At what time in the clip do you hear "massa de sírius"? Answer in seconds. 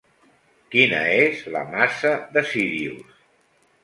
1.73-3.21